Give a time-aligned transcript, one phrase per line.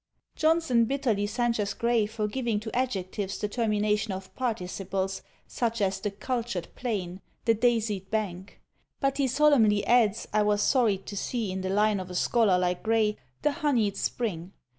[0.35, 6.09] Johnson bitterly censures Gray for giving to adjectives the termination of participles, such as the
[6.09, 8.59] cultured plain; the daisied bank:
[8.99, 12.57] but he solemnly adds, I was sorry to see in the line of a scholar
[12.57, 14.53] like Gray, "the honied spring."